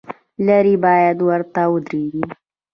[0.45, 2.23] لرې باید ورته ودرېږې.